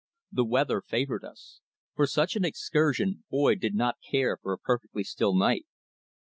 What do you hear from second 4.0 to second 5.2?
care for a perfectly